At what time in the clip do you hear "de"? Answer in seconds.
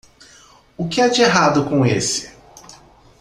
1.07-1.21